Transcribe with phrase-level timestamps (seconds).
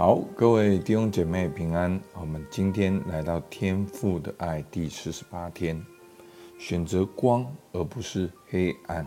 [0.00, 2.00] 好，各位弟兄姐妹平安。
[2.18, 5.78] 我们今天来到天父的爱第四十八天，
[6.58, 9.06] 选择光而不是黑暗。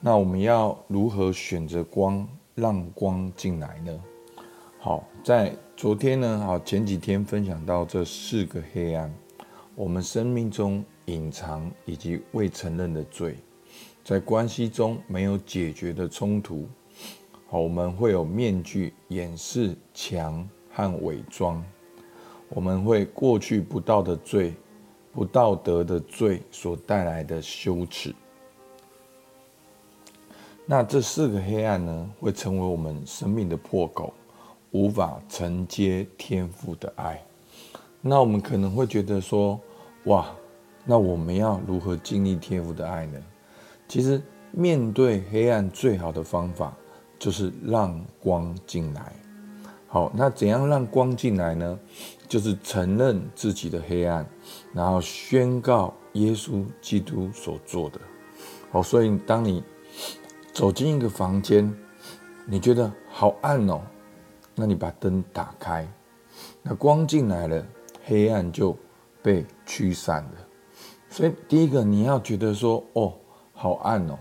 [0.00, 2.26] 那我们要如何选择光，
[2.56, 4.02] 让光进来呢？
[4.80, 9.14] 好，在昨天呢，好前几天分享到这四个黑暗，
[9.76, 13.36] 我们生命中隐藏以及未承认的罪，
[14.02, 16.68] 在关系中没有解决的冲突。
[17.60, 21.62] 我们会有面具掩饰强和伪装，
[22.48, 24.54] 我们会过去不道的罪、
[25.12, 28.14] 不道德的罪所带来的羞耻。
[30.66, 34.12] 那这四个黑暗呢，会成为我们生命的破口，
[34.72, 37.22] 无法承接天父的爱。
[38.00, 39.60] 那我们可能会觉得说，
[40.06, 40.26] 哇，
[40.84, 43.22] 那我们要如何经历天父的爱呢？
[43.86, 46.74] 其实面对黑暗最好的方法。
[47.24, 49.10] 就是让光进来。
[49.86, 51.78] 好，那怎样让光进来呢？
[52.28, 54.26] 就是承认自己的黑暗，
[54.74, 57.98] 然后宣告耶稣基督所做的。
[58.70, 59.64] 好，所以当你
[60.52, 61.74] 走进一个房间，
[62.44, 63.80] 你觉得好暗哦，
[64.54, 65.88] 那你把灯打开，
[66.60, 67.66] 那光进来了，
[68.04, 68.76] 黑暗就
[69.22, 70.46] 被驱散了。
[71.08, 73.14] 所以第一个你要觉得说，哦，
[73.54, 74.18] 好暗哦。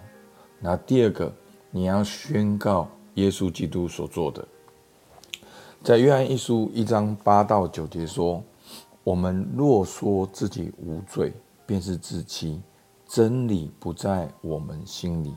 [0.62, 1.30] 那第二个。
[1.76, 4.48] 你要宣告耶稣基督所做的，
[5.84, 8.44] 在约翰一书一章八到九节说
[9.04, 11.34] ：“我们若说自己无罪，
[11.66, 12.62] 便是自欺，
[13.08, 15.34] 真理不在我们心里。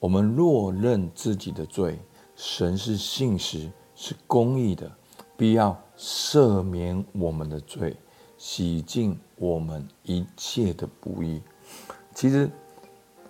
[0.00, 1.98] 我们若认自己的罪，
[2.34, 4.90] 神是信实，是公义的，
[5.36, 7.94] 必要赦免我们的罪，
[8.38, 11.42] 洗净我们一切的不义。”
[12.16, 12.50] 其实，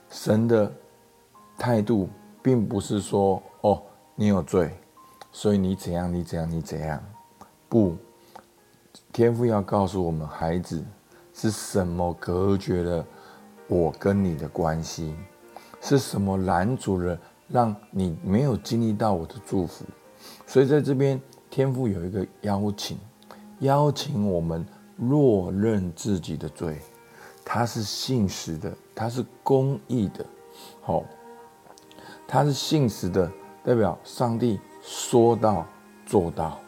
[0.08, 0.72] 神的
[1.58, 2.08] 态度。
[2.42, 3.82] 并不是说哦，
[4.14, 4.70] 你有罪，
[5.32, 7.02] 所以你怎样，你怎样，你怎样。
[7.68, 7.96] 不，
[9.12, 10.84] 天父要告诉我们，孩子
[11.34, 13.06] 是什么隔绝了
[13.66, 15.14] 我跟你的关系？
[15.80, 17.18] 是什么拦阻了，
[17.48, 19.84] 让你没有经历到我的祝福？
[20.46, 21.20] 所以在这边，
[21.50, 22.98] 天父有一个邀请，
[23.60, 26.80] 邀请我们若认自己的罪，
[27.44, 30.24] 他是信实的，他是公义的，
[30.80, 31.04] 好。
[32.30, 33.32] 他是信实的，
[33.64, 35.66] 代表上帝说到
[36.04, 36.60] 做到。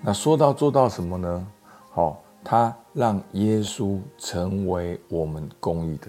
[0.00, 1.46] 那说到做到什么呢？
[1.90, 6.08] 好，他让耶稣成为我们公义的。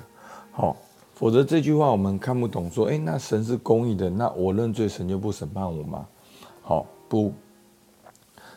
[0.53, 0.77] 好，
[1.13, 2.71] 否则这句话我们看不懂。
[2.71, 6.05] 说，诶，那神是公义的，那我认罪，神就不审判我吗？
[6.61, 7.33] 好，不，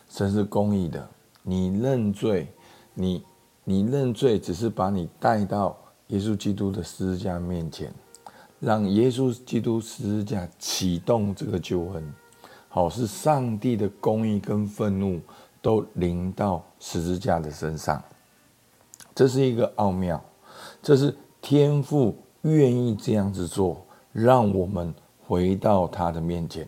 [0.07, 1.05] 神是公义的。
[1.43, 2.47] 你认罪，
[2.93, 3.25] 你
[3.65, 5.75] 你认罪，只是把你带到
[6.07, 7.93] 耶稣基督的十字架面前。
[8.59, 12.13] 让耶稣基督十字架启动这个救恩，
[12.67, 15.17] 好，是上帝的公义跟愤怒
[15.61, 18.03] 都临到十字架的身上，
[19.15, 20.21] 这是一个奥妙，
[20.81, 24.93] 这是天父愿意这样子做，让我们
[25.25, 26.67] 回到他的面前。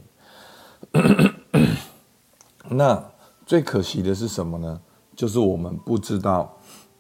[2.69, 3.03] 那
[3.45, 4.81] 最可惜的是什么呢？
[5.13, 6.57] 就是我们不知道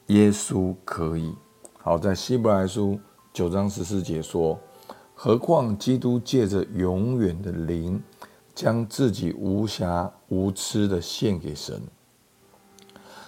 [0.07, 1.33] 耶稣可以。
[1.77, 2.99] 好，在希伯来书
[3.31, 4.59] 九章十四节说。
[5.23, 8.01] 何况基督借着永远的灵，
[8.55, 11.79] 将自己无瑕无疵的献给神，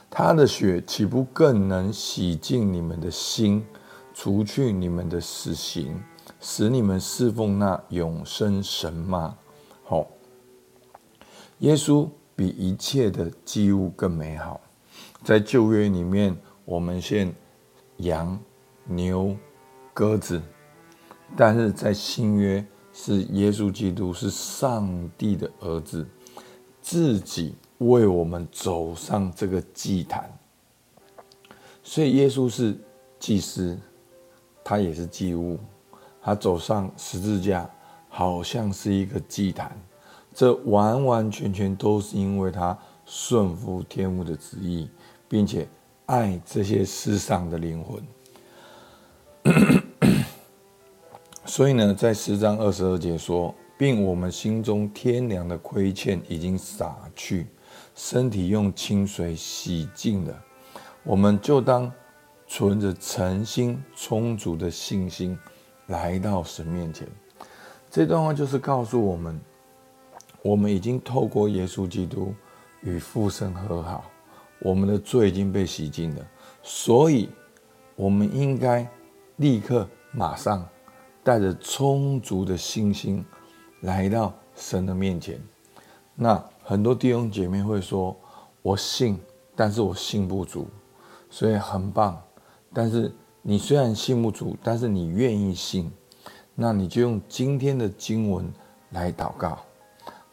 [0.10, 3.64] 他的血岂不更能洗净你们的心，
[4.12, 6.02] 除去你们的死刑，
[6.42, 9.38] 使你们侍奉那永生神吗？
[9.84, 10.08] 好，
[11.60, 14.60] 耶稣比一切的祭物更美好。
[15.24, 17.32] 在旧约里面，我们献
[17.98, 18.40] 羊、
[18.86, 19.38] 牛、
[19.94, 20.42] 鸽子。
[21.36, 22.64] 但是在新约，
[22.94, 26.06] 是耶稣基督是上帝的儿子，
[26.82, 30.32] 自己为我们走上这个祭坛，
[31.82, 32.78] 所以耶稣是
[33.20, 33.78] 祭司，
[34.64, 35.58] 他也是祭物，
[36.22, 37.68] 他走上十字架，
[38.10, 39.76] 好像是一个祭坛，
[40.34, 44.88] 这完完全全都是因为他顺服天父的旨意，
[45.28, 45.68] 并且
[46.06, 49.83] 爱这些世上的灵魂。
[51.56, 57.46] 所以呢，在十章二十二节说，并我们心中天良的亏欠已经洒去，
[57.94, 60.44] 身体用清水洗净了，
[61.04, 61.92] 我们就当
[62.48, 65.38] 存着诚心充足的信心
[65.86, 67.08] 来到神面前。
[67.88, 69.40] 这段话就是告诉我们，
[70.42, 72.34] 我们已经透过耶稣基督
[72.82, 74.06] 与父神和好，
[74.60, 76.28] 我们的罪已经被洗净了，
[76.64, 77.30] 所以
[77.96, 78.90] 我们应该
[79.36, 80.68] 立刻马上。
[81.24, 83.24] 带着充足的信心
[83.82, 85.42] 来到神的面前，
[86.16, 88.16] 那很多弟兄姐妹会说
[88.62, 89.20] ：“我信，
[89.56, 90.68] 但是我信不足。”
[91.30, 92.22] 所以很棒。
[92.72, 93.12] 但是
[93.42, 95.92] 你虽然信不足，但是你愿意信，
[96.56, 98.52] 那你就用今天的经文
[98.92, 99.58] 来祷告。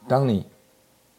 [0.07, 0.47] 当你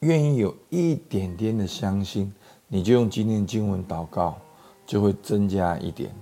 [0.01, 2.33] 愿意有一点点的相信，
[2.67, 4.37] 你就用今天的经文祷告，
[4.85, 6.13] 就会增加一点。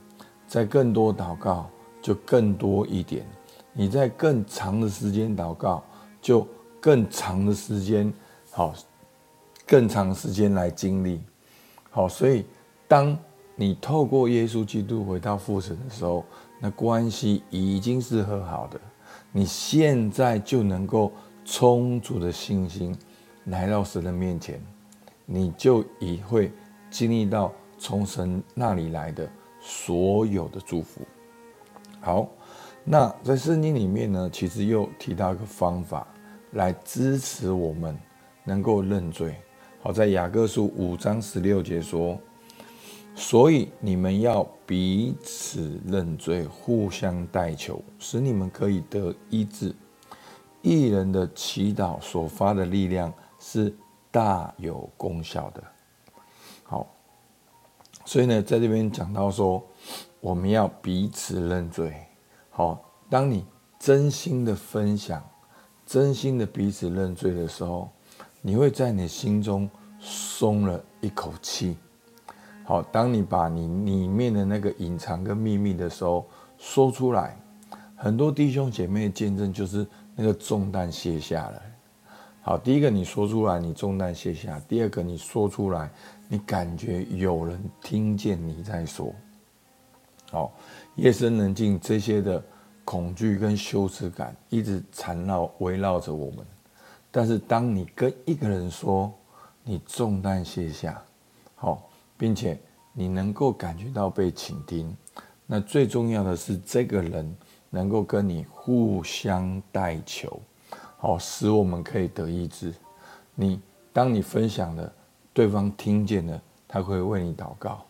[0.47, 1.69] 再更多祷告，
[2.01, 3.25] 就更多一点。
[3.73, 5.83] 你在更长的时间祷告，
[6.21, 6.47] 就
[6.79, 8.11] 更长的时间。
[8.51, 8.73] 好，
[9.67, 11.21] 更长时间来经历，
[11.91, 12.43] 好，所以
[12.87, 13.15] 当
[13.55, 16.25] 你透过耶稣基督回到父神的时候，
[16.59, 18.81] 那关系已经是和好的。
[19.31, 21.11] 你现在就能够
[21.45, 22.97] 充足的信心
[23.45, 24.59] 来到神的面前，
[25.27, 26.51] 你就已会
[26.89, 29.29] 经历到从神那里来的
[29.61, 31.01] 所有的祝福。
[32.01, 32.27] 好，
[32.83, 36.07] 那在圣经里面呢，其实又提到一个方法
[36.51, 37.97] 来支持我们。
[38.45, 39.35] 能够认罪，
[39.83, 42.17] 好，在雅各书五章十六节说，
[43.13, 49.75] 所以你们要彼此认罪，互相代求，使你们可以得医治。
[50.63, 53.71] 一人的祈祷所发的力量是
[54.09, 55.63] 大有功效的。
[56.63, 56.87] 好，
[58.03, 59.63] 所以呢，在这边讲到说，
[60.19, 61.94] 我们要彼此认罪。
[62.50, 63.45] 好，当你
[63.80, 65.24] 真心的分享，
[65.86, 67.89] 真心的彼此认罪的时候。
[68.42, 69.69] 你会在你心中
[70.00, 71.75] 松了一口气。
[72.63, 76.25] 好，当你把你里面的那个隐藏跟秘密的时候
[76.57, 77.38] 说出来，
[77.98, 79.86] 很多弟兄姐妹见证就是
[80.16, 81.62] 那个重担卸下来。
[82.42, 85.92] 好，第一个你说出来，你重担卸下；第二个你说出来，
[86.30, 89.13] 你感觉有人听见你在说。
[90.31, 90.51] 好，
[90.95, 92.43] 夜深人静，这些的
[92.85, 96.45] 恐惧跟羞耻感一直缠绕围绕着我们。
[97.09, 99.11] 但是，当你跟一个人说
[99.63, 101.01] 你重担卸下，
[101.55, 102.59] 好，并且
[102.93, 104.95] 你能够感觉到被倾听，
[105.47, 107.35] 那最重要的是这个人
[107.71, 110.39] 能够跟你互相代求，
[110.97, 112.71] 好，使我们可以得医治。
[113.33, 113.59] 你
[113.91, 114.93] 当你分享了，
[115.33, 117.83] 对方听见了，他会为你祷告；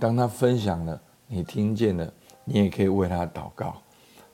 [0.00, 0.98] 当他分享了，
[1.32, 2.12] 你听见了，
[2.44, 3.76] 你也可以为他祷告，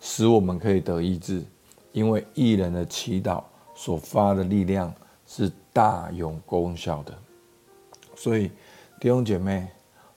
[0.01, 1.45] 使我们可以得医治。
[1.93, 3.43] 因为义人的祈祷。
[3.81, 4.93] 所发的力量
[5.25, 7.15] 是大有功效的，
[8.17, 8.51] 所以
[9.01, 9.69] 弟兄姐妹，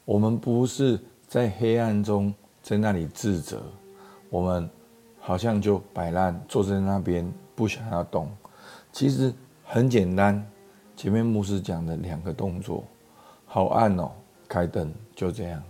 [0.03, 2.33] 我们不是在黑暗中
[2.63, 3.61] 在那里自责，
[4.31, 4.67] 我们
[5.19, 8.27] 好像就摆烂坐在那边不想要动。
[8.91, 9.31] 其实
[9.63, 10.43] 很简单，
[10.97, 12.83] 前面牧师讲的两个动作，
[13.45, 14.09] 好暗哦，
[14.47, 15.63] 开灯就这样。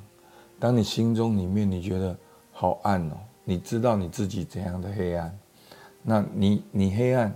[0.62, 2.18] 当你心中里面你觉得
[2.54, 5.38] 好暗哦，你知道你自己怎样的黑暗，
[6.02, 7.36] 那你你黑暗。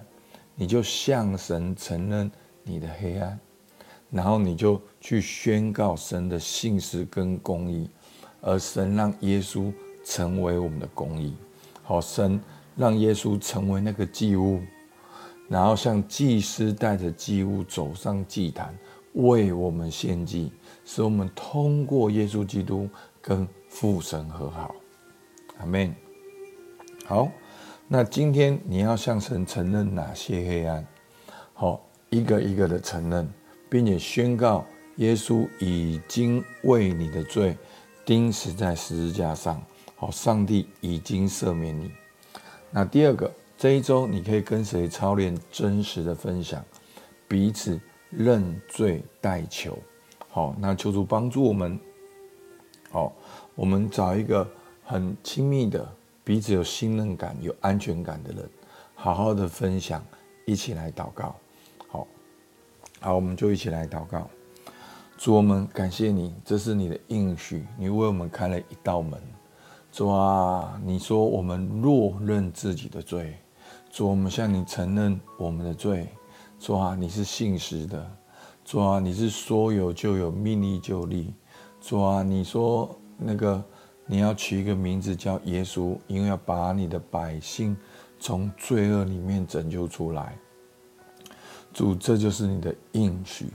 [0.57, 2.31] 你就向神承认
[2.63, 3.37] 你的黑暗，
[4.09, 7.89] 然后你就去宣告神的信实跟公义，
[8.39, 9.69] 而神让耶稣
[10.05, 11.35] 成为我们的公义。
[11.83, 12.39] 好，神
[12.77, 14.61] 让耶稣成为那个祭物，
[15.49, 18.73] 然后像祭司带着祭物走上祭坛，
[19.11, 20.53] 为我们献祭，
[20.85, 22.87] 使我们通过耶稣基督
[23.27, 24.75] 跟父神和好。
[25.57, 25.95] 阿门。
[27.07, 27.27] 好。
[27.87, 30.85] 那今天你要向神承认哪些黑暗？
[31.53, 33.27] 好，一个一个的承认，
[33.67, 34.63] 并且宣告
[34.97, 37.55] 耶稣已经为你的罪
[38.03, 39.61] 钉死在十字架上。
[39.95, 41.91] 好，上帝已经赦免你。
[42.71, 46.63] 那第二个，这一周你可以跟谁操练真实的分享，
[47.27, 47.79] 彼此
[48.09, 49.77] 认罪代求。
[50.29, 51.79] 好，那求主帮助我们。
[52.95, 53.11] 好，
[53.55, 54.49] 我们找一个
[54.85, 55.85] 很亲密的。
[56.23, 58.49] 彼此有信任感、有安全感的人，
[58.95, 60.01] 好好的分享，
[60.45, 61.35] 一起来祷告。
[61.89, 62.07] 好，
[63.01, 64.29] 好，我们就一起来祷告。
[65.17, 69.21] 主，我们感谢你，这是你的应许，你为我们开了一道门。
[69.91, 73.35] 主啊，你说我们若认自己的罪，
[73.91, 76.07] 主，我们向你承认我们的罪。
[76.61, 78.09] 主啊，你是信实的。
[78.63, 81.33] 主啊，你是说有就有，命立就立。
[81.87, 83.63] 主啊，你说那个。
[84.07, 87.75] 你要取一个名字叫耶稣，因为要把你的百姓
[88.19, 90.37] 从罪恶里面拯救出来。
[91.73, 93.47] 主，这就是你的应许。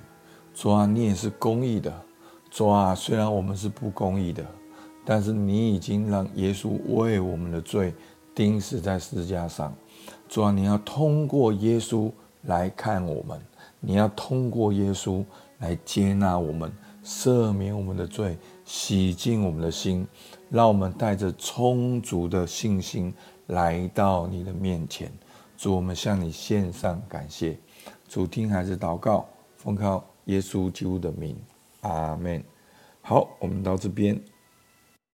[0.53, 1.93] 主啊，你也是公义的。
[2.51, 4.45] 主啊，虽然我们是不公义的，
[5.05, 7.95] 但是你已经让耶稣为我们的罪
[8.35, 9.73] 钉死在十字架上。
[10.29, 12.11] 主啊，你要通过耶稣
[12.43, 13.41] 来看我们，
[13.79, 15.25] 你要通过耶稣
[15.59, 16.73] 来接纳我们，
[17.11, 20.07] 赦免我们的罪，洗净我们的心。
[20.49, 23.13] 让我们带着充足的信心
[23.49, 25.13] 来到你的面前，
[25.57, 27.59] 主，我们向你献上感谢，
[28.09, 31.37] 主，听孩子祷告，奉靠耶稣基督的名，
[31.81, 32.43] 阿门。
[33.01, 34.21] 好，我们到这边。